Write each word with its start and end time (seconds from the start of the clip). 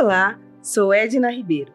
Olá, 0.00 0.38
sou 0.62 0.94
Edna 0.94 1.28
Ribeiro, 1.28 1.72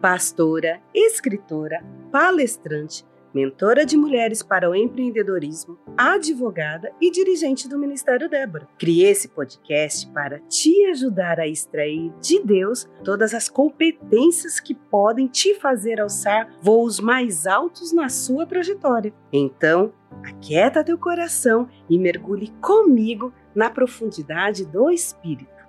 pastora, 0.00 0.80
escritora, 0.92 1.80
palestrante, 2.10 3.06
mentora 3.32 3.86
de 3.86 3.96
mulheres 3.96 4.42
para 4.42 4.68
o 4.68 4.74
empreendedorismo, 4.74 5.78
advogada 5.96 6.90
e 7.00 7.08
dirigente 7.08 7.68
do 7.68 7.78
Ministério 7.78 8.28
Débora. 8.28 8.68
Criei 8.76 9.12
esse 9.12 9.28
podcast 9.28 10.10
para 10.10 10.40
te 10.48 10.86
ajudar 10.86 11.38
a 11.38 11.46
extrair 11.46 12.12
de 12.20 12.42
Deus 12.42 12.90
todas 13.04 13.32
as 13.32 13.48
competências 13.48 14.58
que 14.58 14.74
podem 14.74 15.28
te 15.28 15.54
fazer 15.54 16.00
alçar 16.00 16.52
voos 16.60 16.98
mais 16.98 17.46
altos 17.46 17.92
na 17.92 18.08
sua 18.08 18.44
trajetória. 18.44 19.14
Então, 19.32 19.92
aquieta 20.24 20.82
teu 20.82 20.98
coração 20.98 21.68
e 21.88 21.96
mergulhe 21.96 22.52
comigo 22.60 23.32
na 23.54 23.70
profundidade 23.70 24.66
do 24.66 24.90
Espírito. 24.90 25.61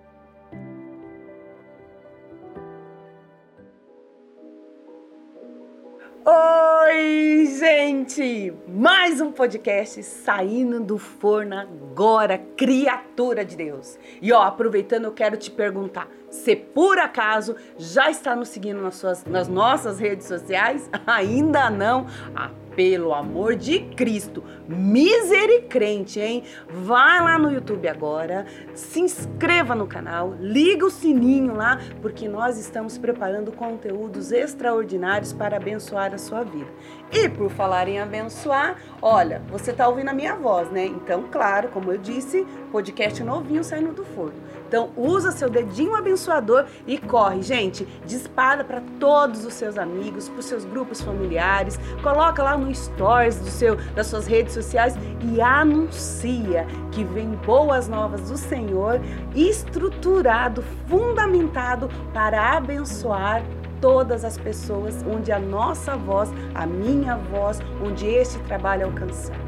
Gente! 7.64 8.54
Mais 8.68 9.22
um 9.22 9.32
podcast 9.32 10.04
saindo 10.04 10.82
do 10.82 10.98
forno 10.98 11.58
agora, 11.58 12.38
criatura 12.58 13.46
de 13.46 13.56
Deus. 13.56 13.98
E 14.22 14.34
ó, 14.34 14.42
aproveitando, 14.42 15.06
eu 15.06 15.14
quero 15.14 15.38
te 15.38 15.50
perguntar: 15.50 16.10
se 16.30 16.58
por 16.58 17.00
acaso 17.00 17.56
já 17.78 18.12
está 18.12 18.36
nos 18.36 18.50
seguindo 18.50 18.82
nas, 18.82 18.96
suas, 18.96 19.24
nas 19.24 19.48
nossas 19.48 19.98
redes 19.98 20.28
sociais? 20.28 20.90
Ainda 21.08 21.70
não? 21.70 22.06
Ah, 22.36 22.52
pelo 22.76 23.14
amor 23.14 23.56
de 23.56 23.80
Cristo, 23.96 24.44
misericrente, 24.68 26.20
hein? 26.20 26.44
Vai 26.68 27.22
lá 27.22 27.38
no 27.38 27.52
YouTube 27.52 27.88
agora, 27.88 28.46
se 28.74 29.00
inscreva 29.00 29.76
no 29.76 29.88
canal, 29.88 30.36
liga 30.40 30.86
o 30.86 30.90
sininho 30.90 31.56
lá, 31.56 31.80
porque 32.02 32.28
nós 32.28 32.58
estamos 32.58 32.98
preparando 32.98 33.52
conteúdos 33.52 34.32
extraordinários 34.32 35.34
para 35.34 35.58
abençoar 35.58 36.14
a 36.14 36.18
sua 36.18 36.44
vida. 36.44 36.72
E 37.12 37.30
por 37.30 37.50
falar 37.52 37.88
em 37.88 38.00
abençoar, 38.00 38.78
olha, 39.02 39.42
você 39.50 39.72
tá 39.72 39.88
ouvindo 39.88 40.10
a 40.10 40.14
minha 40.14 40.36
voz, 40.36 40.70
né? 40.72 40.86
Então, 40.86 41.26
claro, 41.32 41.70
como 41.70 41.92
eu 41.92 41.98
disse, 41.98 42.46
podcast 42.72 43.24
novinho 43.24 43.64
saindo 43.64 43.94
do 43.94 44.04
forno. 44.04 44.34
Então, 44.74 44.90
usa 44.98 45.32
seu 45.32 45.52
dedinho 45.52 45.96
abençoador 45.96 46.66
e 46.88 46.98
corre, 46.98 47.44
gente. 47.44 47.86
Dispara 48.08 48.64
para 48.64 48.82
todos 49.00 49.46
os 49.46 49.54
seus 49.54 49.78
amigos, 49.78 50.28
para 50.28 50.40
os 50.40 50.46
seus 50.48 50.66
grupos 50.66 51.00
familiares, 51.00 51.80
coloca 52.02 52.42
lá 52.42 52.58
no 52.58 52.74
stories 52.74 53.38
do 53.38 53.52
seu, 53.52 53.76
das 53.94 54.08
suas 54.08 54.26
redes 54.26 54.52
sociais 54.52 54.96
e 55.32 55.40
anuncia 55.40 56.66
que 56.92 57.04
vem 57.04 57.34
boas 57.46 57.88
novas 57.88 58.32
do 58.32 58.36
Senhor, 58.36 59.00
estruturado, 59.36 60.64
fundamentado 60.88 61.88
para 62.12 62.58
abençoar 62.58 63.44
todas 63.80 64.26
as 64.26 64.40
pessoas, 64.40 65.06
onde 65.08 65.32
a 65.32 65.38
nossa 65.38 65.96
voz, 65.96 66.34
a 66.56 66.66
minha 66.66 67.16
voz, 67.16 67.60
onde 67.80 68.08
este 68.08 68.40
trabalho 68.40 68.88
alcançar. 68.88 69.43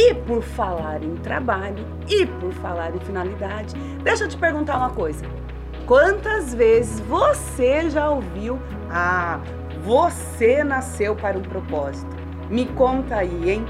E 0.00 0.14
por 0.14 0.44
falar 0.44 1.02
em 1.02 1.16
trabalho 1.16 1.84
e 2.08 2.24
por 2.24 2.52
falar 2.52 2.94
em 2.94 3.00
finalidade, 3.00 3.74
deixa 4.04 4.24
eu 4.24 4.28
te 4.28 4.36
perguntar 4.36 4.76
uma 4.76 4.90
coisa. 4.90 5.24
Quantas 5.86 6.54
vezes 6.54 7.00
você 7.00 7.90
já 7.90 8.08
ouviu 8.08 8.60
ah, 8.88 9.40
você 9.82 10.62
nasceu 10.62 11.16
para 11.16 11.36
um 11.36 11.42
propósito? 11.42 12.16
Me 12.48 12.66
conta 12.66 13.16
aí, 13.16 13.50
hein? 13.50 13.66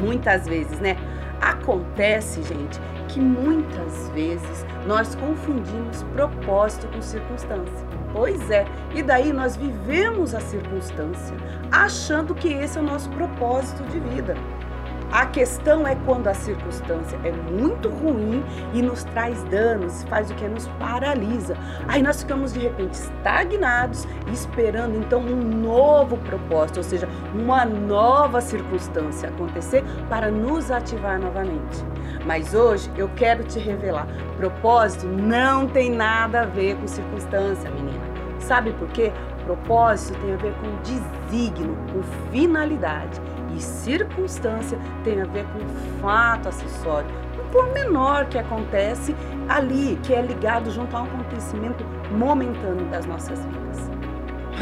Muitas 0.00 0.48
vezes, 0.48 0.80
né? 0.80 0.96
Acontece, 1.40 2.42
gente, 2.42 2.80
que 3.06 3.20
muitas 3.20 4.08
vezes 4.08 4.66
nós 4.84 5.14
confundimos 5.14 6.02
propósito 6.12 6.88
com 6.88 7.00
circunstância. 7.00 7.86
Pois 8.12 8.50
é, 8.50 8.66
e 8.96 9.00
daí 9.00 9.32
nós 9.32 9.54
vivemos 9.54 10.34
a 10.34 10.40
circunstância 10.40 11.36
achando 11.70 12.34
que 12.34 12.52
esse 12.52 12.78
é 12.78 12.80
o 12.80 12.84
nosso 12.84 13.08
propósito 13.10 13.84
de 13.84 14.00
vida. 14.00 14.34
A 15.20 15.26
questão 15.26 15.86
é 15.86 15.94
quando 16.06 16.28
a 16.28 16.32
circunstância 16.32 17.18
é 17.24 17.30
muito 17.30 17.90
ruim 17.90 18.42
e 18.72 18.80
nos 18.80 19.04
traz 19.04 19.44
danos, 19.44 20.02
faz 20.04 20.30
o 20.30 20.34
que? 20.34 20.48
Nos 20.48 20.66
paralisa. 20.78 21.58
Aí 21.88 22.02
nós 22.02 22.22
ficamos 22.22 22.54
de 22.54 22.60
repente 22.60 22.94
estagnados, 22.94 24.08
esperando 24.32 24.96
então 24.96 25.20
um 25.20 25.36
novo 25.36 26.16
propósito, 26.16 26.78
ou 26.78 26.82
seja, 26.82 27.06
uma 27.34 27.66
nova 27.66 28.40
circunstância 28.40 29.28
acontecer 29.28 29.84
para 30.08 30.30
nos 30.30 30.70
ativar 30.70 31.20
novamente. 31.20 31.84
Mas 32.24 32.54
hoje 32.54 32.90
eu 32.96 33.10
quero 33.10 33.44
te 33.44 33.58
revelar: 33.58 34.06
propósito 34.38 35.06
não 35.06 35.68
tem 35.68 35.90
nada 35.90 36.40
a 36.40 36.46
ver 36.46 36.76
com 36.76 36.88
circunstância, 36.88 37.70
menina. 37.70 38.00
Sabe 38.38 38.72
por 38.72 38.88
quê? 38.88 39.12
Propósito 39.44 40.18
tem 40.20 40.32
a 40.32 40.36
ver 40.38 40.54
com 40.54 40.80
desígnio, 40.82 41.76
com 41.92 42.02
finalidade. 42.32 43.19
Circunstância 43.60 44.78
tem 45.04 45.20
a 45.20 45.24
ver 45.24 45.44
com 45.46 46.00
fato 46.00 46.48
acessório, 46.48 47.08
um 47.38 47.48
pormenor 47.50 48.26
que 48.26 48.38
acontece 48.38 49.14
ali, 49.48 49.98
que 50.02 50.14
é 50.14 50.22
ligado 50.22 50.70
junto 50.70 50.96
a 50.96 51.02
um 51.02 51.04
acontecimento 51.04 51.84
momentâneo 52.10 52.86
das 52.86 53.06
nossas 53.06 53.38
vidas. 53.44 53.90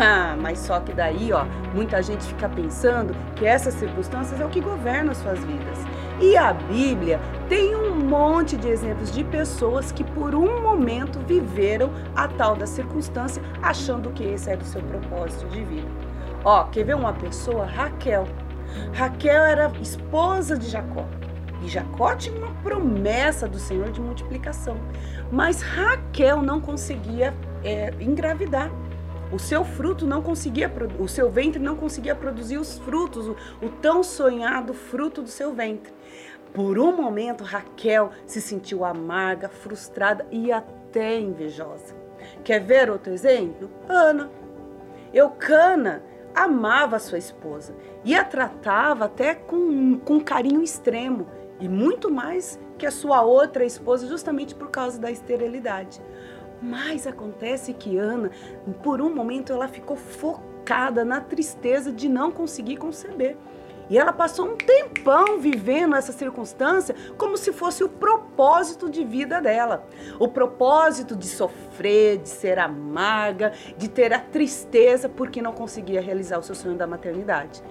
Ah, 0.00 0.36
mas 0.40 0.60
só 0.60 0.78
que 0.78 0.92
daí, 0.92 1.32
ó, 1.32 1.44
muita 1.74 2.00
gente 2.02 2.24
fica 2.24 2.48
pensando 2.48 3.14
que 3.34 3.44
essas 3.44 3.74
circunstâncias 3.74 4.40
é 4.40 4.44
o 4.44 4.48
que 4.48 4.60
governa 4.60 5.10
as 5.10 5.18
suas 5.18 5.40
vidas. 5.40 5.78
E 6.20 6.36
a 6.36 6.52
Bíblia 6.52 7.20
tem 7.48 7.74
um 7.74 7.94
monte 7.94 8.56
de 8.56 8.68
exemplos 8.68 9.12
de 9.12 9.24
pessoas 9.24 9.90
que 9.90 10.04
por 10.04 10.34
um 10.34 10.62
momento 10.62 11.18
viveram 11.26 11.90
a 12.14 12.28
tal 12.28 12.54
da 12.54 12.66
circunstância 12.66 13.42
achando 13.60 14.10
que 14.10 14.24
esse 14.24 14.50
era 14.50 14.60
o 14.60 14.64
seu 14.64 14.82
propósito 14.82 15.48
de 15.48 15.64
vida. 15.64 15.88
Ó, 16.44 16.64
quer 16.64 16.84
ver 16.84 16.94
uma 16.94 17.12
pessoa? 17.12 17.66
Raquel. 17.66 18.26
Raquel 18.92 19.42
era 19.42 19.72
esposa 19.80 20.56
de 20.56 20.68
Jacó. 20.68 21.06
E 21.62 21.68
Jacó 21.68 22.14
tinha 22.14 22.36
uma 22.36 22.54
promessa 22.62 23.48
do 23.48 23.58
Senhor 23.58 23.90
de 23.90 24.00
multiplicação. 24.00 24.76
Mas 25.30 25.60
Raquel 25.60 26.42
não 26.42 26.60
conseguia 26.60 27.34
é, 27.64 27.92
engravidar. 28.00 28.70
O 29.30 29.38
seu 29.38 29.64
fruto 29.64 30.06
não 30.06 30.22
conseguia, 30.22 30.72
o 30.98 31.06
seu 31.06 31.30
ventre 31.30 31.60
não 31.60 31.76
conseguia 31.76 32.14
produzir 32.14 32.56
os 32.56 32.78
frutos, 32.78 33.26
o, 33.26 33.36
o 33.60 33.68
tão 33.68 34.02
sonhado 34.02 34.72
fruto 34.72 35.20
do 35.20 35.28
seu 35.28 35.52
ventre. 35.52 35.92
Por 36.54 36.78
um 36.78 36.96
momento, 36.96 37.44
Raquel 37.44 38.10
se 38.26 38.40
sentiu 38.40 38.84
amarga, 38.84 39.48
frustrada 39.48 40.26
e 40.30 40.50
até 40.50 41.20
invejosa. 41.20 41.94
Quer 42.42 42.60
ver 42.60 42.90
outro 42.90 43.12
exemplo? 43.12 43.70
Ana. 43.86 44.30
Eucana 45.12 46.02
amava 46.34 46.98
sua 46.98 47.18
esposa 47.18 47.74
e 48.04 48.14
a 48.14 48.24
tratava 48.24 49.06
até 49.06 49.34
com, 49.34 49.98
com 49.98 50.20
carinho 50.20 50.62
extremo 50.62 51.26
e 51.60 51.68
muito 51.68 52.10
mais 52.10 52.58
que 52.76 52.86
a 52.86 52.90
sua 52.90 53.22
outra 53.22 53.64
esposa, 53.64 54.06
justamente 54.06 54.54
por 54.54 54.70
causa 54.70 55.00
da 55.00 55.10
esterilidade. 55.10 56.00
Mas 56.62 57.06
acontece 57.06 57.72
que 57.74 57.96
Ana, 57.96 58.30
por 58.82 59.00
um 59.00 59.12
momento, 59.12 59.52
ela 59.52 59.68
ficou 59.68 59.96
focada 59.96 61.04
na 61.04 61.20
tristeza 61.20 61.92
de 61.92 62.08
não 62.08 62.30
conseguir 62.30 62.76
conceber. 62.76 63.36
E 63.90 63.98
ela 63.98 64.12
passou 64.12 64.46
um 64.46 64.56
tempão 64.56 65.38
vivendo 65.38 65.96
essa 65.96 66.12
circunstância 66.12 66.94
como 67.16 67.36
se 67.36 67.52
fosse 67.52 67.82
o 67.82 67.88
propósito 67.88 68.27
de 68.88 69.04
vida 69.04 69.40
dela. 69.40 69.84
O 70.18 70.28
propósito 70.28 71.16
de 71.16 71.26
sofrer, 71.26 72.18
de 72.18 72.28
ser 72.28 72.58
amarga, 72.58 73.52
de 73.76 73.88
ter 73.88 74.12
a 74.12 74.20
tristeza 74.20 75.08
porque 75.08 75.42
não 75.42 75.52
conseguia 75.52 76.00
realizar 76.00 76.38
o 76.38 76.42
seu 76.42 76.54
sonho 76.54 76.76
da 76.76 76.86
maternidade. 76.86 77.62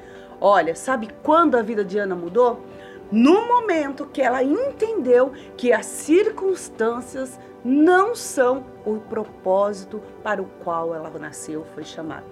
Olha, 0.42 0.76
sabe 0.76 1.10
quando 1.24 1.56
a 1.56 1.62
vida 1.62 1.86
de 1.86 1.98
Ana 1.98 2.16
mudou? 2.16 2.62
No 3.10 3.48
momento 3.48 4.06
que 4.06 4.22
ela 4.22 4.44
entendeu 4.44 5.32
que 5.56 5.72
as 5.72 5.86
circunstâncias 5.86 7.40
não 7.64 8.14
são 8.14 8.66
o 8.86 8.98
propósito 8.98 10.02
para 10.22 10.42
o 10.42 10.46
qual 10.64 10.94
ela 10.94 11.10
nasceu, 11.18 11.66
foi 11.74 11.86
chamada. 11.86 12.26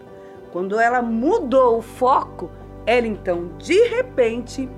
Quando 0.51 0.77
ela 0.77 1.01
mudou 1.01 1.77
o 1.77 1.81
foco, 1.81 2.51
ela 2.85 3.07
então, 3.07 3.49
de 3.57 3.87
repente, 3.87 4.69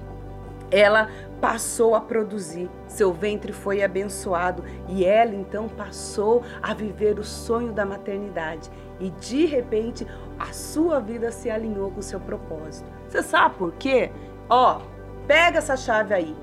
ela 0.70 1.10
passou 1.40 1.96
a 1.96 2.02
produzir, 2.02 2.70
seu 2.88 3.14
ventre 3.14 3.54
foi 3.54 3.84
abençoado 3.84 4.64
e 4.88 5.06
ela 5.06 5.36
então 5.36 5.70
passou 5.70 6.44
a 6.62 6.74
viver 6.74 7.20
o 7.20 7.24
sonho 7.24 7.72
da 7.72 7.86
maternidade. 7.86 8.70
E 9.00 9.10
de 9.12 9.46
repente, 9.46 10.08
a 10.40 10.52
sua 10.54 11.00
vida 11.00 11.32
se 11.32 11.50
alinhou 11.50 11.92
com 11.92 12.00
o 12.00 12.04
seu 12.04 12.20
propósito. 12.20 12.90
Você 13.08 13.22
sabe 13.22 13.56
por 13.56 13.74
quê? 13.74 14.12
Ó, 14.50 14.82
pega 15.28 15.60
essa 15.60 15.78
chave 15.78 16.14
aí. 16.14 16.36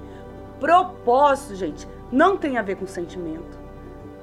Propósito, 0.61 1.57
gente, 1.57 1.89
não 2.13 2.37
tem 2.37 2.57
a 2.57 2.63
ver 2.63 2.77
com 2.77 2.87
sentimento 2.87 3.64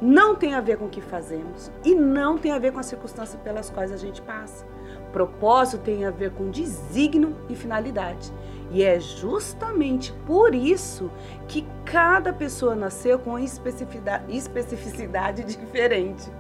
não 0.02 0.36
tem 0.36 0.56
a 0.56 0.62
ver 0.62 0.78
com 0.78 0.86
o 0.86 0.90
que 0.90 1.00
fazemos 1.00 1.72
e 1.86 1.94
não 1.94 2.38
tem 2.38 2.52
a 2.52 2.60
ver 2.60 2.74
com 2.74 2.80
as 2.80 2.88
circunstâncias 2.88 3.40
pelas 3.42 3.70
quais 3.70 3.92
a 3.92 3.98
gente 3.98 4.22
passa. 4.22 4.66
Propósito 5.14 5.84
tem 5.84 6.06
a 6.06 6.12
ver 6.12 6.32
com 6.32 6.50
desígnio 6.50 7.36
e 7.48 7.56
finalidade. 7.56 8.34
E 8.72 8.84
é 8.84 9.00
justamente 9.00 10.14
por 10.26 10.56
isso 10.56 11.12
que 11.48 11.68
cada 11.86 12.34
pessoa 12.34 12.74
nasceu 12.74 13.20
com 13.20 13.38
especificidade, 13.38 14.36
especificidade 14.36 15.44
diferente. 15.46 16.32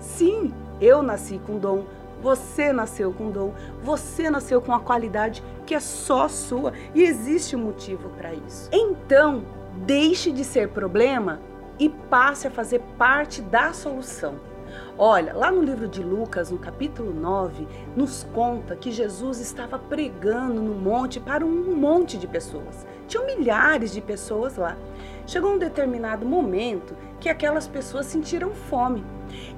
Sim, 0.00 0.52
eu 0.80 1.02
nasci 1.02 1.38
com 1.46 1.58
dom, 1.58 1.84
você 2.20 2.72
nasceu 2.72 3.12
com 3.12 3.30
dom, 3.30 3.52
você 3.82 4.30
nasceu 4.30 4.60
com 4.60 4.72
a 4.72 4.80
qualidade 4.80 5.42
que 5.66 5.74
é 5.74 5.80
só 5.80 6.26
sua 6.28 6.72
e 6.94 7.02
existe 7.02 7.54
um 7.54 7.60
motivo 7.60 8.08
para 8.10 8.32
isso. 8.34 8.68
Então, 8.72 9.44
deixe 9.86 10.32
de 10.32 10.44
ser 10.44 10.68
problema 10.70 11.40
e 11.78 11.88
passe 11.88 12.46
a 12.46 12.50
fazer 12.50 12.80
parte 12.96 13.40
da 13.40 13.72
solução. 13.72 14.36
Olha, 14.96 15.32
lá 15.32 15.50
no 15.50 15.62
livro 15.62 15.86
de 15.86 16.02
Lucas, 16.02 16.50
no 16.50 16.58
capítulo 16.58 17.14
9, 17.14 17.66
nos 17.96 18.24
conta 18.34 18.74
que 18.74 18.90
Jesus 18.90 19.38
estava 19.38 19.78
pregando 19.78 20.60
no 20.60 20.74
monte 20.74 21.20
para 21.20 21.46
um 21.46 21.76
monte 21.76 22.18
de 22.18 22.26
pessoas. 22.26 22.84
Tinham 23.06 23.24
milhares 23.24 23.92
de 23.92 24.00
pessoas 24.00 24.56
lá. 24.56 24.76
Chegou 25.26 25.52
um 25.52 25.58
determinado 25.58 26.26
momento 26.26 26.96
que 27.20 27.28
aquelas 27.28 27.68
pessoas 27.68 28.06
sentiram 28.06 28.50
fome. 28.50 29.04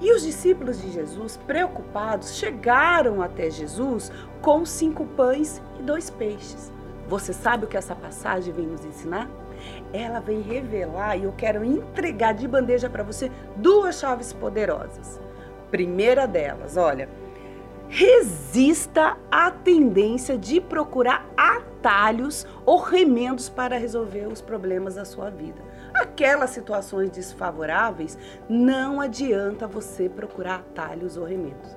E 0.01 0.13
os 0.13 0.23
discípulos 0.23 0.81
de 0.81 0.91
Jesus, 0.91 1.39
preocupados, 1.47 2.35
chegaram 2.35 3.23
até 3.23 3.49
Jesus 3.49 4.13
com 4.43 4.67
cinco 4.67 5.07
pães 5.07 5.63
e 5.79 5.83
dois 5.83 6.11
peixes. 6.11 6.73
Você 7.09 7.33
sabe 7.33 7.65
o 7.65 7.69
que 7.69 7.77
essa 7.77 7.95
passagem 7.95 8.53
vem 8.53 8.67
nos 8.67 8.85
ensinar? 8.85 9.29
Ela 9.93 10.21
vem 10.21 10.41
revelar 10.41 11.17
e 11.17 11.25
eu 11.25 11.33
quero 11.33 11.65
entregar 11.65 12.35
de 12.35 12.47
bandeja 12.47 12.89
para 12.89 13.03
você 13.03 13.31
duas 13.57 13.99
chaves 13.99 14.33
poderosas. 14.33 15.21
Primeira 15.71 16.27
delas, 16.27 16.77
olha, 16.77 17.09
resista 17.89 19.17
à 19.31 19.51
tendência 19.51 20.37
de 20.37 20.61
procurar 20.61 21.27
atalhos 21.37 22.47
ou 22.65 22.79
remendos 22.79 23.49
para 23.49 23.79
resolver 23.79 24.27
os 24.27 24.41
problemas 24.41 24.95
da 24.97 25.05
sua 25.05 25.31
vida 25.31 25.71
aquelas 25.95 26.51
situações 26.51 27.11
desfavoráveis, 27.11 28.17
não 28.49 29.01
adianta 29.01 29.67
você 29.67 30.09
procurar 30.09 30.57
atalhos 30.57 31.17
ou 31.17 31.25
remendos. 31.25 31.77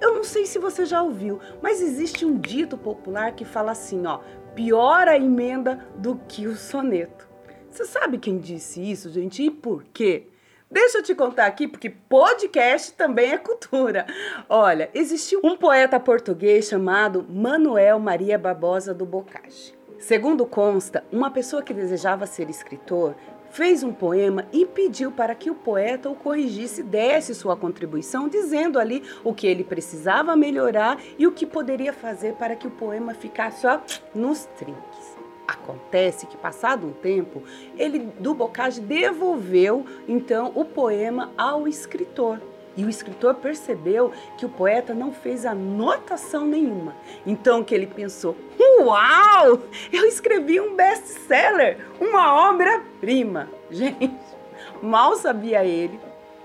Eu 0.00 0.14
não 0.14 0.24
sei 0.24 0.46
se 0.46 0.58
você 0.58 0.84
já 0.84 1.02
ouviu, 1.02 1.40
mas 1.62 1.80
existe 1.80 2.24
um 2.24 2.38
dito 2.38 2.76
popular 2.76 3.32
que 3.32 3.44
fala 3.44 3.72
assim, 3.72 4.06
ó, 4.06 4.20
pior 4.54 5.08
a 5.08 5.16
emenda 5.16 5.86
do 5.96 6.16
que 6.28 6.46
o 6.46 6.56
soneto. 6.56 7.28
Você 7.70 7.84
sabe 7.84 8.18
quem 8.18 8.38
disse 8.38 8.80
isso, 8.80 9.10
gente? 9.10 9.42
E 9.42 9.50
por 9.50 9.84
quê? 9.92 10.28
Deixa 10.70 10.98
eu 10.98 11.02
te 11.02 11.14
contar 11.14 11.46
aqui, 11.46 11.68
porque 11.68 11.90
podcast 11.90 12.92
também 12.94 13.32
é 13.32 13.38
cultura. 13.38 14.06
Olha, 14.48 14.90
existiu 14.94 15.40
um 15.44 15.56
poeta 15.56 16.00
português 16.00 16.66
chamado 16.66 17.24
Manuel 17.28 17.98
Maria 17.98 18.38
Barbosa 18.38 18.94
do 18.94 19.04
Bocage. 19.04 19.74
Segundo 19.98 20.44
consta, 20.44 21.04
uma 21.10 21.30
pessoa 21.30 21.62
que 21.62 21.72
desejava 21.72 22.26
ser 22.26 22.50
escritor 22.50 23.14
fez 23.54 23.84
um 23.84 23.92
poema 23.92 24.46
e 24.52 24.66
pediu 24.66 25.12
para 25.12 25.32
que 25.32 25.48
o 25.48 25.54
poeta 25.54 26.10
o 26.10 26.14
corrigisse, 26.14 26.82
desse 26.82 27.34
sua 27.34 27.56
contribuição, 27.56 28.28
dizendo 28.28 28.80
ali 28.80 29.02
o 29.22 29.32
que 29.32 29.46
ele 29.46 29.62
precisava 29.62 30.34
melhorar 30.34 30.98
e 31.16 31.24
o 31.24 31.32
que 31.32 31.46
poderia 31.46 31.92
fazer 31.92 32.34
para 32.34 32.56
que 32.56 32.66
o 32.66 32.70
poema 32.70 33.14
ficasse 33.14 33.64
ó, 33.64 33.78
nos 34.12 34.44
trinques. 34.56 35.14
Acontece 35.46 36.26
que, 36.26 36.36
passado 36.36 36.86
um 36.86 36.92
tempo, 36.92 37.44
ele 37.78 38.00
do 38.18 38.34
Bocage 38.34 38.80
devolveu 38.80 39.86
então 40.08 40.50
o 40.54 40.64
poema 40.64 41.30
ao 41.36 41.68
escritor. 41.68 42.40
E 42.76 42.84
o 42.84 42.88
escritor 42.88 43.34
percebeu 43.34 44.12
que 44.36 44.44
o 44.44 44.48
poeta 44.48 44.92
não 44.92 45.12
fez 45.12 45.46
anotação 45.46 46.44
nenhuma. 46.44 46.94
Então 47.24 47.62
que 47.62 47.74
ele 47.74 47.86
pensou: 47.86 48.36
"Uau! 48.80 49.60
Eu 49.92 50.04
escrevi 50.04 50.60
um 50.60 50.74
best-seller, 50.74 51.78
uma 52.00 52.50
obra-prima". 52.50 53.48
Gente, 53.70 54.10
mal 54.82 55.16
sabia 55.16 55.64
ele 55.64 55.98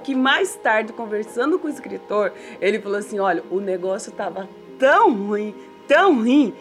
que 0.03 0.15
mais 0.15 0.55
tarde 0.55 0.93
conversando 0.93 1.59
com 1.59 1.67
o 1.67 1.71
escritor, 1.71 2.31
ele 2.61 2.79
falou 2.79 2.99
assim: 2.99 3.19
"Olha, 3.19 3.43
o 3.49 3.59
negócio 3.59 4.11
estava 4.11 4.47
tão 4.77 5.13
ruim, 5.13 5.55
tão 5.87 6.15
ruim, 6.15 6.53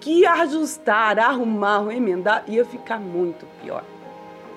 que 0.00 0.24
ajustar, 0.24 1.18
arrumar, 1.18 1.92
emendar 1.92 2.44
ia 2.46 2.64
ficar 2.64 3.00
muito 3.00 3.44
pior". 3.60 3.84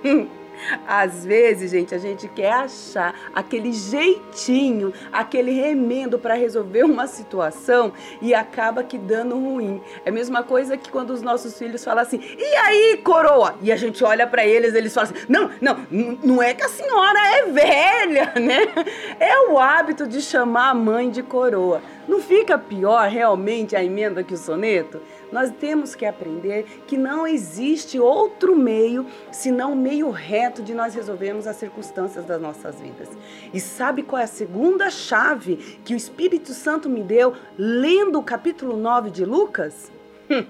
Às 0.87 1.25
vezes, 1.25 1.71
gente, 1.71 1.93
a 1.93 1.97
gente 1.97 2.27
quer 2.27 2.51
achar 2.51 3.13
aquele 3.33 3.71
jeitinho, 3.71 4.93
aquele 5.11 5.51
remendo 5.51 6.19
para 6.19 6.33
resolver 6.33 6.83
uma 6.83 7.07
situação 7.07 7.93
e 8.21 8.33
acaba 8.33 8.83
que 8.83 8.97
dando 8.97 9.35
ruim. 9.35 9.81
É 10.05 10.09
a 10.09 10.13
mesma 10.13 10.43
coisa 10.43 10.77
que 10.77 10.89
quando 10.89 11.11
os 11.11 11.21
nossos 11.21 11.57
filhos 11.57 11.83
falam 11.83 12.03
assim: 12.03 12.19
"E 12.37 12.55
aí, 12.55 13.01
coroa?" 13.03 13.55
E 13.61 13.71
a 13.71 13.75
gente 13.75 14.03
olha 14.03 14.27
para 14.27 14.45
eles, 14.45 14.73
eles 14.73 14.93
falam 14.93 15.11
assim: 15.11 15.25
"Não, 15.27 15.49
não, 15.61 15.87
não 16.23 16.43
é 16.43 16.53
que 16.53 16.63
a 16.63 16.69
senhora 16.69 17.19
é 17.37 17.45
velha, 17.45 18.33
né?" 18.39 18.59
É 19.19 19.49
o 19.49 19.57
hábito 19.57 20.07
de 20.07 20.21
chamar 20.21 20.69
a 20.69 20.73
mãe 20.73 21.09
de 21.09 21.23
coroa. 21.23 21.81
Não 22.07 22.19
fica 22.19 22.57
pior 22.57 23.07
realmente 23.07 23.75
a 23.75 23.83
emenda 23.83 24.23
que 24.23 24.33
o 24.33 24.37
soneto? 24.37 24.99
Nós 25.31 25.51
temos 25.59 25.95
que 25.95 26.05
aprender 26.05 26.65
que 26.87 26.97
não 26.97 27.27
existe 27.27 27.99
outro 27.99 28.55
meio 28.55 29.05
senão 29.31 29.73
o 29.73 29.75
meio 29.75 30.09
reto 30.09 30.61
de 30.61 30.73
nós 30.73 30.95
resolvermos 30.95 31.45
as 31.45 31.55
circunstâncias 31.55 32.25
das 32.25 32.41
nossas 32.41 32.79
vidas. 32.79 33.09
E 33.53 33.59
sabe 33.59 34.03
qual 34.03 34.19
é 34.19 34.23
a 34.23 34.27
segunda 34.27 34.89
chave 34.89 35.57
que 35.85 35.93
o 35.93 35.97
Espírito 35.97 36.53
Santo 36.53 36.89
me 36.89 37.03
deu 37.03 37.33
lendo 37.57 38.19
o 38.19 38.23
capítulo 38.23 38.75
9 38.75 39.11
de 39.11 39.25
Lucas? 39.25 39.91
Hum. 40.29 40.45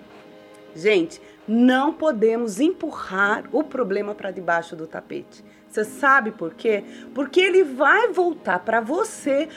Gente, 0.76 1.22
não 1.48 1.92
podemos 1.92 2.60
empurrar 2.60 3.44
o 3.52 3.64
problema 3.64 4.14
para 4.14 4.32
debaixo 4.32 4.76
do 4.76 4.86
tapete. 4.86 5.44
Você 5.68 5.84
sabe 5.84 6.32
por 6.32 6.54
quê? 6.54 6.84
Porque 7.14 7.40
ele 7.40 7.64
vai 7.64 8.08
voltar 8.10 8.60
para 8.60 8.80
você 8.80 9.50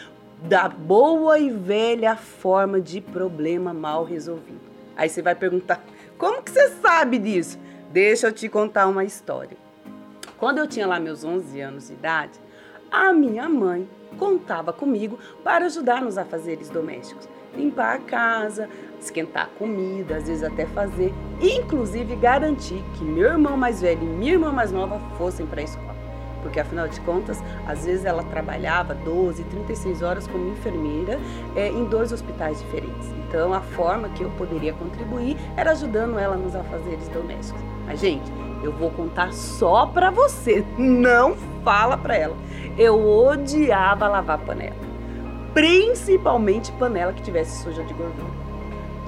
da 0.42 0.68
boa 0.68 1.38
e 1.38 1.50
velha 1.50 2.16
forma 2.16 2.80
de 2.80 3.00
problema 3.00 3.72
mal 3.72 4.04
resolvido. 4.04 4.71
Aí 4.96 5.08
você 5.08 5.22
vai 5.22 5.34
perguntar: 5.34 5.82
como 6.18 6.42
que 6.42 6.50
você 6.50 6.68
sabe 6.80 7.18
disso? 7.18 7.58
Deixa 7.90 8.28
eu 8.28 8.32
te 8.32 8.48
contar 8.48 8.86
uma 8.86 9.04
história. 9.04 9.56
Quando 10.38 10.58
eu 10.58 10.66
tinha 10.66 10.86
lá 10.86 10.98
meus 10.98 11.24
11 11.24 11.60
anos 11.60 11.88
de 11.88 11.94
idade, 11.94 12.40
a 12.90 13.12
minha 13.12 13.48
mãe 13.48 13.88
contava 14.18 14.72
comigo 14.72 15.18
para 15.42 15.66
ajudar 15.66 16.02
nos 16.02 16.18
afazeres 16.18 16.68
domésticos. 16.68 17.28
Limpar 17.56 17.96
a 17.96 17.98
casa, 17.98 18.68
esquentar 18.98 19.48
comida, 19.58 20.16
às 20.16 20.26
vezes 20.26 20.42
até 20.42 20.66
fazer, 20.66 21.12
inclusive 21.40 22.16
garantir 22.16 22.82
que 22.96 23.04
meu 23.04 23.30
irmão 23.30 23.56
mais 23.56 23.80
velho 23.82 24.02
e 24.02 24.06
minha 24.06 24.32
irmã 24.32 24.50
mais 24.50 24.72
nova 24.72 24.98
fossem 25.18 25.46
para 25.46 25.60
a 25.60 25.64
escola 25.64 25.91
porque 26.42 26.60
afinal 26.60 26.88
de 26.88 27.00
contas, 27.00 27.42
às 27.66 27.86
vezes 27.86 28.04
ela 28.04 28.22
trabalhava 28.24 28.94
12, 28.94 29.44
36 29.44 30.02
horas 30.02 30.26
como 30.26 30.50
enfermeira 30.50 31.18
é, 31.56 31.68
em 31.68 31.84
dois 31.84 32.12
hospitais 32.12 32.58
diferentes. 32.58 33.08
Então, 33.28 33.54
a 33.54 33.60
forma 33.60 34.08
que 34.10 34.22
eu 34.22 34.30
poderia 34.30 34.72
contribuir 34.74 35.36
era 35.56 35.70
ajudando 35.70 36.18
ela 36.18 36.36
nos 36.36 36.54
afazeres 36.54 37.08
domésticos. 37.08 37.62
Mas, 37.86 38.00
gente, 38.00 38.30
eu 38.62 38.72
vou 38.72 38.90
contar 38.90 39.32
só 39.32 39.86
pra 39.86 40.10
você, 40.10 40.64
não 40.76 41.34
fala 41.64 41.96
pra 41.96 42.16
ela. 42.16 42.36
Eu 42.76 43.06
odiava 43.06 44.08
lavar 44.08 44.38
panela, 44.38 44.76
principalmente 45.54 46.72
panela 46.72 47.12
que 47.12 47.22
tivesse 47.22 47.62
suja 47.62 47.82
de 47.84 47.94
gordura. 47.94 48.42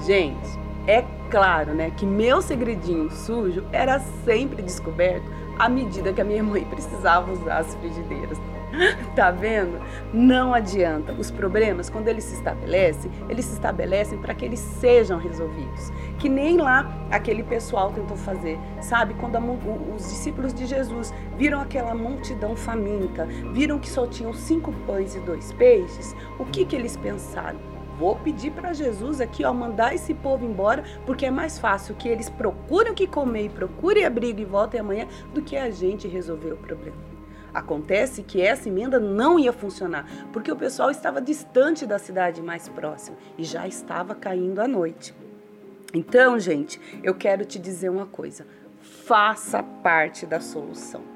Gente, 0.05 0.59
é 0.87 1.03
claro, 1.31 1.73
né, 1.73 1.91
que 1.95 2.05
meu 2.05 2.41
segredinho 2.41 3.09
sujo 3.09 3.63
era 3.71 3.99
sempre 4.23 4.61
descoberto 4.61 5.25
à 5.57 5.69
medida 5.69 6.13
que 6.13 6.21
a 6.21 6.25
minha 6.25 6.43
mãe 6.43 6.63
precisava 6.69 7.31
usar 7.31 7.59
as 7.59 7.75
frigideiras. 7.75 8.39
Tá 9.15 9.31
vendo? 9.31 9.79
Não 10.13 10.53
adianta. 10.53 11.13
Os 11.13 11.31
problemas, 11.31 11.89
quando 11.89 12.07
eles 12.07 12.25
se 12.25 12.35
estabelecem, 12.35 13.09
eles 13.29 13.45
se 13.45 13.53
estabelecem 13.53 14.17
para 14.17 14.33
que 14.33 14.43
eles 14.43 14.59
sejam 14.59 15.17
resolvidos. 15.17 15.91
Que 16.19 16.27
nem 16.27 16.57
lá 16.57 16.93
aquele 17.09 17.43
pessoal 17.43 17.91
tentou 17.91 18.17
fazer. 18.17 18.59
Sabe? 18.81 19.13
Quando 19.13 19.37
a, 19.37 19.39
os 19.39 20.03
discípulos 20.03 20.53
de 20.53 20.65
Jesus 20.65 21.13
viram 21.37 21.61
aquela 21.61 21.95
multidão 21.95 22.55
faminta, 22.55 23.25
viram 23.53 23.79
que 23.79 23.89
só 23.89 24.05
tinham 24.05 24.33
cinco 24.33 24.73
pães 24.85 25.15
e 25.15 25.19
dois 25.21 25.53
peixes, 25.53 26.15
o 26.37 26.45
que, 26.45 26.65
que 26.65 26.75
eles 26.75 26.97
pensaram? 26.97 27.74
Vou 27.97 28.15
pedir 28.15 28.51
para 28.51 28.73
Jesus 28.73 29.21
aqui, 29.21 29.43
ó, 29.43 29.53
mandar 29.53 29.93
esse 29.93 30.13
povo 30.13 30.45
embora, 30.45 30.83
porque 31.05 31.25
é 31.25 31.31
mais 31.31 31.57
fácil 31.57 31.95
que 31.95 32.07
eles 32.07 32.29
procurem 32.29 32.91
o 32.91 32.95
que 32.95 33.07
comer 33.07 33.45
e 33.45 33.49
procurem 33.49 34.05
abrigo 34.05 34.39
e 34.39 34.45
voltem 34.45 34.79
amanhã 34.79 35.07
do 35.33 35.41
que 35.41 35.55
a 35.55 35.69
gente 35.69 36.07
resolver 36.07 36.53
o 36.53 36.57
problema. 36.57 36.97
Acontece 37.53 38.21
que 38.21 38.41
essa 38.41 38.67
emenda 38.67 38.99
não 38.99 39.39
ia 39.39 39.53
funcionar, 39.53 40.05
porque 40.33 40.51
o 40.51 40.57
pessoal 40.57 40.91
estava 40.91 41.21
distante 41.21 41.85
da 41.85 41.97
cidade 41.97 42.41
mais 42.41 42.67
próxima 42.67 43.17
e 43.37 43.45
já 43.45 43.65
estava 43.65 44.13
caindo 44.13 44.59
a 44.59 44.67
noite. 44.67 45.15
Então, 45.93 46.37
gente, 46.37 46.81
eu 47.01 47.15
quero 47.15 47.45
te 47.45 47.57
dizer 47.57 47.89
uma 47.89 48.05
coisa: 48.05 48.45
faça 48.81 49.63
parte 49.63 50.25
da 50.25 50.41
solução. 50.41 51.14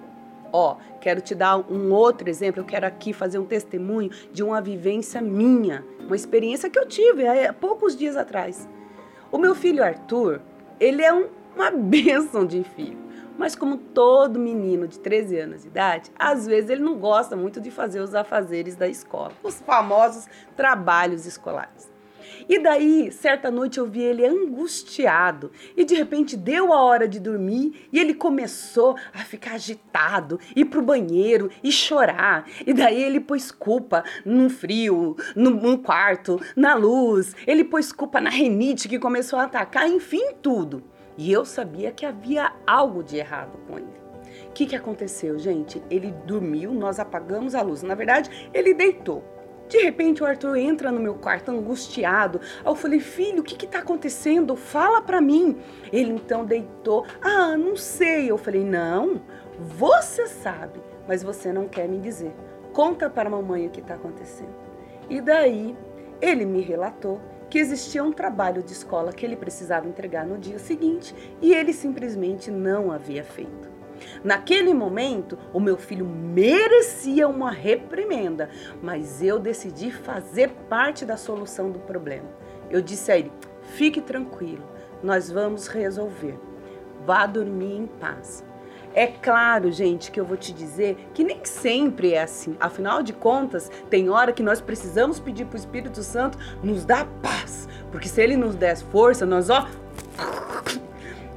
Ó, 0.51 0.77
quero 0.99 1.21
te 1.21 1.35
dar 1.35 1.57
um 1.57 1.91
outro 1.91 2.29
exemplo, 2.29 2.61
eu 2.61 2.65
quero 2.65 2.85
aqui 2.85 3.13
fazer 3.13 3.39
um 3.39 3.45
testemunho 3.45 4.09
de 4.31 4.43
uma 4.43 4.61
vivência 4.61 5.21
minha, 5.21 5.85
uma 5.99 6.15
experiência 6.15 6.69
que 6.69 6.79
eu 6.79 6.87
tive 6.87 7.27
há 7.27 7.53
poucos 7.53 7.95
dias 7.95 8.15
atrás. 8.15 8.67
O 9.31 9.37
meu 9.37 9.53
filho 9.53 9.83
Arthur, 9.83 10.41
ele 10.79 11.03
é 11.03 11.13
um, 11.13 11.27
uma 11.55 11.69
bênção 11.71 12.45
de 12.45 12.63
filho. 12.63 13.09
Mas 13.37 13.55
como 13.55 13.77
todo 13.77 14.37
menino 14.37 14.85
de 14.85 14.99
13 14.99 15.39
anos 15.39 15.61
de 15.61 15.69
idade, 15.69 16.11
às 16.19 16.45
vezes 16.45 16.69
ele 16.69 16.81
não 16.81 16.97
gosta 16.97 17.37
muito 17.37 17.61
de 17.61 17.71
fazer 17.71 18.01
os 18.01 18.13
afazeres 18.13 18.75
da 18.75 18.85
escola, 18.85 19.31
os 19.41 19.61
famosos 19.61 20.27
trabalhos 20.57 21.25
escolares. 21.25 21.89
E 22.47 22.59
daí, 22.59 23.11
certa 23.11 23.51
noite 23.51 23.79
eu 23.79 23.85
vi 23.85 24.01
ele 24.01 24.25
angustiado 24.25 25.51
e 25.75 25.83
de 25.83 25.95
repente 25.95 26.35
deu 26.35 26.73
a 26.73 26.81
hora 26.81 27.07
de 27.07 27.19
dormir 27.19 27.87
e 27.91 27.99
ele 27.99 28.13
começou 28.13 28.95
a 29.13 29.19
ficar 29.19 29.53
agitado, 29.53 30.39
ir 30.55 30.65
pro 30.65 30.81
banheiro 30.81 31.49
e 31.63 31.71
chorar. 31.71 32.45
E 32.65 32.73
daí 32.73 33.01
ele 33.01 33.19
pôs 33.19 33.51
culpa 33.51 34.03
no 34.25 34.49
frio, 34.49 35.15
no, 35.35 35.49
no 35.51 35.77
quarto, 35.77 36.39
na 36.55 36.73
luz, 36.75 37.35
ele 37.45 37.63
pôs 37.63 37.91
culpa 37.91 38.19
na 38.19 38.29
renite 38.29 38.87
que 38.87 38.99
começou 38.99 39.39
a 39.39 39.43
atacar, 39.43 39.87
enfim, 39.87 40.33
tudo. 40.41 40.83
E 41.17 41.31
eu 41.31 41.43
sabia 41.43 41.91
que 41.91 42.05
havia 42.05 42.53
algo 42.65 43.03
de 43.03 43.17
errado 43.17 43.59
com 43.67 43.77
ele. 43.77 43.99
O 44.47 44.51
que, 44.53 44.65
que 44.65 44.75
aconteceu, 44.75 45.37
gente? 45.37 45.81
Ele 45.89 46.11
dormiu, 46.25 46.73
nós 46.73 46.99
apagamos 46.99 47.55
a 47.55 47.61
luz. 47.61 47.83
Na 47.83 47.95
verdade, 47.95 48.49
ele 48.53 48.73
deitou. 48.73 49.23
De 49.69 49.77
repente 49.77 50.23
o 50.23 50.25
Arthur 50.25 50.55
entra 50.57 50.91
no 50.91 50.99
meu 50.99 51.13
quarto 51.13 51.51
angustiado. 51.51 52.41
Eu 52.65 52.75
falei, 52.75 52.99
filho, 52.99 53.41
o 53.41 53.43
que 53.43 53.65
está 53.65 53.79
acontecendo? 53.79 54.55
Fala 54.55 54.99
para 54.99 55.21
mim. 55.21 55.57
Ele 55.93 56.11
então 56.11 56.43
deitou. 56.43 57.05
Ah, 57.21 57.55
não 57.55 57.75
sei. 57.75 58.31
Eu 58.31 58.37
falei, 58.37 58.63
não, 58.63 59.21
você 59.59 60.25
sabe, 60.25 60.81
mas 61.07 61.21
você 61.21 61.53
não 61.53 61.67
quer 61.67 61.87
me 61.87 61.99
dizer. 61.99 62.33
Conta 62.73 63.11
para 63.11 63.29
a 63.29 63.31
mamãe 63.31 63.67
o 63.67 63.69
que 63.69 63.79
está 63.79 63.93
acontecendo. 63.93 64.55
E 65.07 65.21
daí 65.21 65.77
ele 66.19 66.45
me 66.45 66.61
relatou 66.61 67.21
que 67.47 67.59
existia 67.59 68.03
um 68.03 68.11
trabalho 68.11 68.63
de 68.63 68.73
escola 68.73 69.13
que 69.13 69.23
ele 69.23 69.35
precisava 69.35 69.87
entregar 69.87 70.25
no 70.25 70.37
dia 70.37 70.57
seguinte 70.57 71.13
e 71.41 71.53
ele 71.53 71.73
simplesmente 71.73 72.49
não 72.49 72.91
havia 72.91 73.23
feito. 73.23 73.68
Naquele 74.23 74.73
momento, 74.73 75.37
o 75.53 75.59
meu 75.59 75.77
filho 75.77 76.05
merecia 76.05 77.27
uma 77.27 77.51
reprimenda, 77.51 78.49
mas 78.81 79.21
eu 79.23 79.39
decidi 79.39 79.91
fazer 79.91 80.49
parte 80.69 81.05
da 81.05 81.17
solução 81.17 81.71
do 81.71 81.79
problema. 81.79 82.29
Eu 82.69 82.81
disse 82.81 83.11
a 83.11 83.17
ele: 83.17 83.31
fique 83.75 84.01
tranquilo, 84.01 84.63
nós 85.03 85.31
vamos 85.31 85.67
resolver. 85.67 86.37
Vá 87.05 87.25
dormir 87.25 87.77
em 87.77 87.87
paz. 87.87 88.43
É 88.93 89.05
claro, 89.05 89.71
gente, 89.71 90.11
que 90.11 90.19
eu 90.19 90.25
vou 90.25 90.35
te 90.35 90.51
dizer 90.51 91.09
que 91.13 91.23
nem 91.23 91.45
sempre 91.45 92.13
é 92.13 92.23
assim. 92.23 92.57
Afinal 92.59 93.03
de 93.03 93.13
contas, 93.13 93.69
tem 93.89 94.09
hora 94.09 94.33
que 94.33 94.41
nós 94.41 94.59
precisamos 94.59 95.19
pedir 95.19 95.45
para 95.45 95.55
o 95.55 95.59
Espírito 95.59 96.01
Santo 96.01 96.37
nos 96.63 96.85
dar 96.85 97.05
paz. 97.21 97.67
Porque 97.91 98.07
se 98.07 98.21
ele 98.21 98.35
nos 98.35 98.55
der 98.55 98.77
força, 98.77 99.25
nós, 99.25 99.49
ó, 99.49 99.67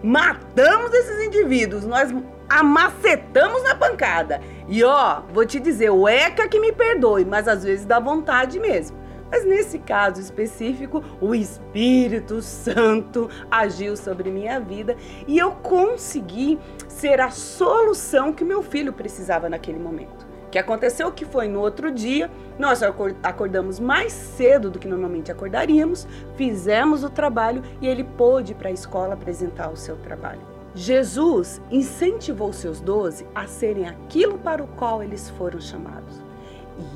matamos 0.03 0.93
esses 0.93 1.27
indivíduos. 1.27 1.85
Nós 1.85 2.13
amacetamos 2.49 3.63
na 3.63 3.75
pancada. 3.75 4.41
E 4.69 4.83
ó, 4.85 5.23
vou 5.33 5.47
te 5.47 5.59
dizer, 5.59 5.91
o 5.91 6.09
ECA 6.09 6.49
que 6.49 6.61
me 6.61 6.73
perdoe, 6.73 7.25
mas 7.25 7.49
às 7.49 7.65
vezes 7.65 7.87
dá 7.87 7.99
vontade 7.99 8.59
mesmo. 8.61 9.03
Mas 9.31 9.47
nesse 9.47 9.79
caso 9.79 10.21
específico, 10.21 11.03
o 11.19 11.35
Espírito 11.35 12.43
Santo 12.43 13.31
agiu 13.51 13.97
sobre 13.97 14.31
minha 14.31 14.61
vida 14.61 14.95
e 15.27 15.39
eu 15.39 15.53
consegui 15.53 16.59
ser 16.87 17.19
a 17.19 17.31
solução 17.31 18.31
que 18.31 18.45
meu 18.45 18.63
filho 18.63 18.93
precisava 18.93 19.49
naquele 19.49 19.79
momento. 19.79 20.32
O 20.53 20.59
que 20.59 20.59
aconteceu 20.59 21.11
que 21.11 21.25
foi 21.25 21.49
no 21.49 21.61
outro 21.61 21.91
dia, 21.91 22.31
nós 22.59 22.83
acordamos 23.23 23.81
mais 23.81 24.13
cedo 24.13 24.71
do 24.71 24.79
que 24.79 24.87
normalmente 24.87 25.33
acordaríamos, 25.33 26.07
fizemos 26.37 27.03
o 27.03 27.09
trabalho 27.09 27.63
e 27.81 27.89
ele 27.89 28.05
pôde 28.05 28.53
ir 28.53 28.57
para 28.57 28.69
a 28.69 28.73
escola 28.73 29.15
apresentar 29.15 29.71
o 29.71 29.79
seu 29.79 29.97
trabalho. 29.97 30.43
Jesus 30.75 31.59
incentivou 31.71 32.53
seus 32.53 32.83
doze 32.83 33.27
a 33.35 33.47
serem 33.47 33.89
aquilo 33.89 34.37
para 34.37 34.63
o 34.63 34.69
qual 34.69 35.03
eles 35.03 35.31
foram 35.31 35.59
chamados. 35.59 36.21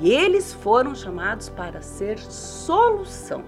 E 0.02 0.12
eles 0.12 0.52
foram 0.52 0.94
chamados 0.94 1.48
para 1.48 1.80
ser 1.80 2.18
solução. 2.18 3.42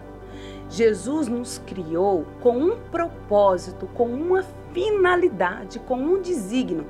Jesus 0.71 1.29
nos 1.29 1.59
criou 1.67 2.25
com 2.41 2.57
um 2.57 2.79
propósito, 2.91 3.87
com 3.89 4.07
uma 4.07 4.43
finalidade, 4.73 5.79
com 5.81 5.97
um 5.99 6.23
desígnio. 6.23 6.87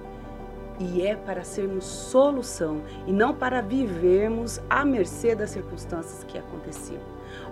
E 0.79 1.03
é 1.03 1.17
para 1.17 1.43
sermos 1.43 1.85
solução 1.85 2.83
e 3.07 3.13
não 3.13 3.35
para 3.35 3.61
vivermos 3.61 4.61
à 4.71 4.85
mercê 4.85 5.35
das 5.35 5.51
circunstâncias 5.51 6.23
que 6.25 6.39
aconteciam. 6.39 7.01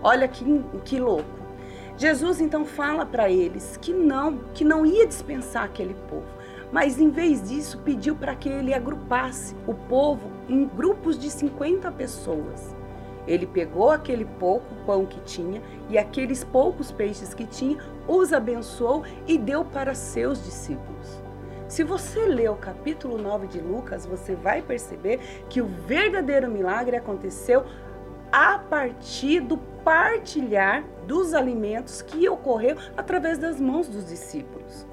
Olha 0.03 0.29
que, 0.29 0.45
que 0.85 1.01
louco. 1.01 1.47
Jesus 1.97 2.41
então 2.41 2.65
fala 2.65 3.07
para 3.07 3.31
eles 3.31 3.79
que 3.79 3.93
não, 3.93 4.39
que 4.53 4.65
não 4.65 4.85
ia 4.85 5.07
dispensar 5.07 5.65
aquele 5.65 5.95
povo, 6.09 6.27
mas 6.71 7.01
em 7.01 7.11
vez 7.11 7.49
disso 7.49 7.79
pediu 7.79 8.15
para 8.15 8.35
que 8.35 8.49
ele 8.49 8.75
agrupasse 8.75 9.57
o 9.67 9.73
povo 9.73 10.31
em 10.49 10.67
grupos 10.67 11.19
de 11.19 11.31
50 11.31 11.91
pessoas. 11.93 12.77
Ele 13.27 13.47
pegou 13.47 13.91
aquele 13.91 14.25
pouco 14.25 14.75
pão 14.85 15.05
que 15.05 15.21
tinha 15.21 15.61
e 15.89 15.99
aqueles 15.99 16.45
poucos 16.45 16.93
peixes 16.93 17.35
que 17.35 17.47
tinha, 17.47 17.79
os 18.07 18.33
abençoou 18.33 19.03
e 19.27 19.37
deu 19.37 19.65
para 19.65 19.95
seus 19.95 20.45
discípulos. 20.45 21.26
Se 21.69 21.83
você 21.83 22.27
ler 22.27 22.51
o 22.51 22.57
capítulo 22.57 23.19
9 23.19 23.49
de 23.49 23.61
Lucas, 23.61 24.07
você 24.07 24.37
vai 24.37 24.63
perceber 24.63 25.19
que 25.49 25.61
o 25.61 25.67
verdadeiro 25.67 26.49
milagre 26.49 26.97
aconteceu 26.97 27.65
a 28.31 28.59
partir 28.59 29.41
do 29.41 29.59
partilhar 29.59 30.85
dos 31.07 31.35
alimentos 31.35 32.03
que 32.03 32.29
ocorreu 32.29 32.77
através 32.97 33.39
das 33.39 33.61
mãos 33.61 33.89
dos 33.89 34.07
discípulos. 34.07 34.87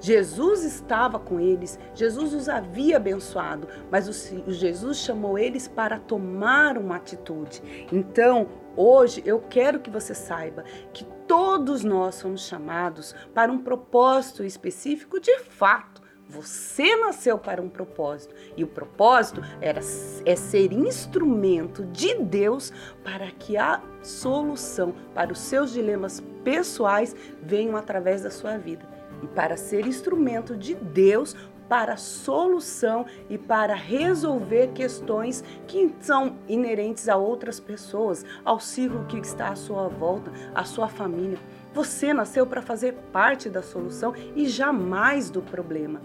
Jesus 0.00 0.64
estava 0.64 1.18
com 1.18 1.40
eles, 1.40 1.78
Jesus 1.94 2.34
os 2.34 2.48
havia 2.48 2.98
abençoado, 2.98 3.66
mas 3.90 4.06
o 4.06 4.52
Jesus 4.52 4.98
chamou 4.98 5.38
eles 5.38 5.66
para 5.66 5.98
tomar 5.98 6.76
uma 6.76 6.96
atitude. 6.96 7.86
Então, 7.90 8.48
hoje 8.76 9.22
eu 9.24 9.40
quero 9.48 9.80
que 9.80 9.90
você 9.90 10.14
saiba 10.14 10.62
que 10.92 11.06
todos 11.34 11.82
nós 11.82 12.14
somos 12.14 12.46
chamados 12.46 13.12
para 13.34 13.50
um 13.50 13.58
propósito 13.58 14.44
específico 14.44 15.18
de 15.18 15.36
fato. 15.40 16.00
Você 16.28 16.94
nasceu 16.94 17.36
para 17.36 17.60
um 17.60 17.68
propósito 17.68 18.32
e 18.56 18.62
o 18.62 18.68
propósito 18.68 19.42
era 19.60 19.80
é 20.24 20.36
ser 20.36 20.72
instrumento 20.72 21.84
de 21.86 22.14
Deus 22.20 22.72
para 23.02 23.32
que 23.32 23.56
a 23.56 23.82
solução 24.00 24.94
para 25.12 25.32
os 25.32 25.40
seus 25.40 25.72
dilemas 25.72 26.22
pessoais 26.44 27.16
venham 27.42 27.76
através 27.76 28.22
da 28.22 28.30
sua 28.30 28.56
vida 28.56 28.88
e 29.20 29.26
para 29.26 29.56
ser 29.56 29.88
instrumento 29.88 30.56
de 30.56 30.76
Deus 30.76 31.34
para 31.68 31.96
solução 31.96 33.06
e 33.28 33.38
para 33.38 33.74
resolver 33.74 34.68
questões 34.68 35.42
que 35.66 35.94
são 36.00 36.36
inerentes 36.48 37.08
a 37.08 37.16
outras 37.16 37.58
pessoas, 37.58 38.24
ao 38.44 38.60
ciclo 38.60 39.04
que 39.06 39.18
está 39.18 39.48
à 39.48 39.56
sua 39.56 39.88
volta, 39.88 40.30
à 40.54 40.64
sua 40.64 40.88
família. 40.88 41.38
Você 41.72 42.12
nasceu 42.14 42.46
para 42.46 42.62
fazer 42.62 42.92
parte 43.12 43.50
da 43.50 43.62
solução 43.62 44.14
e 44.36 44.46
jamais 44.46 45.28
do 45.28 45.42
problema. 45.42 46.00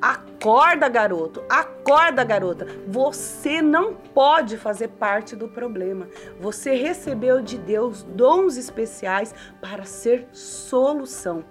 Acorda, 0.00 0.86
garoto, 0.86 1.42
acorda, 1.48 2.22
garota. 2.24 2.66
Você 2.86 3.62
não 3.62 3.94
pode 3.94 4.58
fazer 4.58 4.88
parte 4.88 5.34
do 5.34 5.48
problema. 5.48 6.08
Você 6.38 6.74
recebeu 6.74 7.40
de 7.40 7.56
Deus 7.56 8.02
dons 8.02 8.58
especiais 8.58 9.34
para 9.62 9.84
ser 9.84 10.28
solução. 10.30 11.42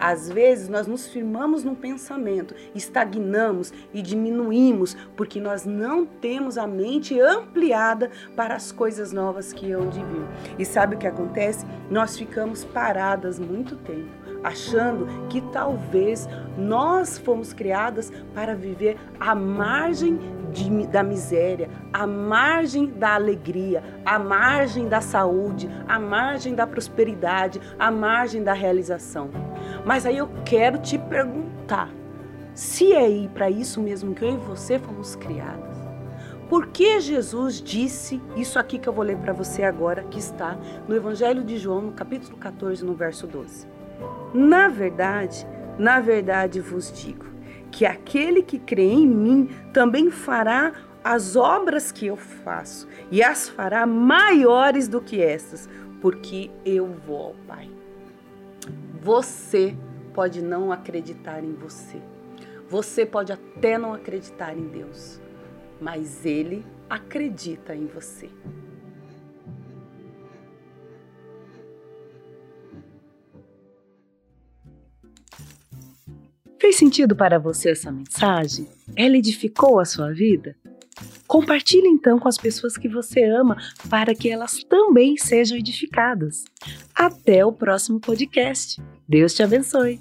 Às 0.00 0.30
vezes 0.30 0.70
nós 0.70 0.86
nos 0.86 1.06
firmamos 1.06 1.62
num 1.62 1.74
pensamento, 1.74 2.54
estagnamos 2.74 3.70
e 3.92 4.00
diminuímos 4.00 4.96
porque 5.14 5.38
nós 5.38 5.66
não 5.66 6.06
temos 6.06 6.56
a 6.56 6.66
mente 6.66 7.20
ampliada 7.20 8.10
para 8.34 8.54
as 8.54 8.72
coisas 8.72 9.12
novas 9.12 9.52
que 9.52 9.70
hão 9.70 9.90
de 9.90 10.02
vir. 10.02 10.26
E 10.58 10.64
sabe 10.64 10.94
o 10.94 10.98
que 10.98 11.06
acontece? 11.06 11.66
Nós 11.90 12.16
ficamos 12.16 12.64
paradas 12.64 13.38
muito 13.38 13.76
tempo, 13.76 14.08
achando 14.42 15.06
que 15.28 15.42
talvez 15.52 16.26
nós 16.56 17.18
fomos 17.18 17.52
criadas 17.52 18.10
para 18.34 18.54
viver 18.54 18.96
à 19.18 19.34
margem 19.34 20.18
de, 20.50 20.86
da 20.86 21.02
miséria, 21.02 21.68
à 21.92 22.06
margem 22.06 22.86
da 22.86 23.14
alegria, 23.14 23.82
à 24.04 24.18
margem 24.18 24.88
da 24.88 25.00
saúde, 25.00 25.68
à 25.86 25.98
margem 25.98 26.54
da 26.54 26.66
prosperidade, 26.66 27.60
à 27.78 27.90
margem 27.90 28.42
da 28.42 28.52
realização. 28.52 29.30
Mas 29.84 30.04
aí 30.06 30.16
eu 30.18 30.28
quero 30.44 30.78
te 30.78 30.98
perguntar: 30.98 31.90
se 32.54 32.92
é 32.92 33.28
para 33.28 33.50
isso 33.50 33.80
mesmo 33.80 34.14
que 34.14 34.24
eu 34.24 34.34
e 34.34 34.36
você 34.36 34.78
fomos 34.78 35.16
criadas, 35.16 35.78
por 36.48 36.66
que 36.66 37.00
Jesus 37.00 37.60
disse 37.60 38.20
isso 38.36 38.58
aqui 38.58 38.78
que 38.78 38.88
eu 38.88 38.92
vou 38.92 39.04
ler 39.04 39.16
para 39.18 39.32
você 39.32 39.62
agora, 39.62 40.02
que 40.02 40.18
está 40.18 40.58
no 40.88 40.96
Evangelho 40.96 41.44
de 41.44 41.56
João, 41.56 41.82
no 41.82 41.92
capítulo 41.92 42.36
14, 42.38 42.84
no 42.84 42.94
verso 42.94 43.26
12? 43.26 43.68
Na 44.34 44.68
verdade, 44.68 45.46
na 45.78 46.00
verdade 46.00 46.60
vos 46.60 46.92
digo 46.92 47.26
que 47.70 47.86
aquele 47.86 48.42
que 48.42 48.58
crê 48.58 48.90
em 48.90 49.06
mim 49.06 49.48
também 49.72 50.10
fará 50.10 50.72
as 51.02 51.36
obras 51.36 51.92
que 51.92 52.06
eu 52.06 52.16
faço 52.16 52.88
e 53.10 53.22
as 53.22 53.48
fará 53.48 53.86
maiores 53.86 54.88
do 54.88 55.00
que 55.00 55.22
essas, 55.22 55.68
porque 56.00 56.50
eu 56.64 56.86
vou 57.06 57.26
ao 57.28 57.34
Pai. 57.46 57.79
Você 59.02 59.74
pode 60.12 60.42
não 60.42 60.70
acreditar 60.70 61.42
em 61.42 61.54
você. 61.54 62.02
Você 62.68 63.06
pode 63.06 63.32
até 63.32 63.78
não 63.78 63.94
acreditar 63.94 64.56
em 64.56 64.68
Deus, 64.68 65.18
mas 65.80 66.26
Ele 66.26 66.64
acredita 66.88 67.74
em 67.74 67.86
você. 67.86 68.28
Fez 76.60 76.76
sentido 76.76 77.16
para 77.16 77.38
você 77.38 77.70
essa 77.70 77.90
mensagem? 77.90 78.68
Ela 78.94 79.16
edificou 79.16 79.80
a 79.80 79.84
sua 79.86 80.12
vida? 80.12 80.54
Compartilhe 81.30 81.86
então 81.86 82.18
com 82.18 82.26
as 82.26 82.36
pessoas 82.36 82.76
que 82.76 82.88
você 82.88 83.22
ama 83.22 83.56
para 83.88 84.16
que 84.16 84.28
elas 84.28 84.64
também 84.64 85.16
sejam 85.16 85.56
edificadas. 85.56 86.42
Até 86.92 87.46
o 87.46 87.52
próximo 87.52 88.00
podcast. 88.00 88.82
Deus 89.08 89.32
te 89.32 89.40
abençoe. 89.40 90.00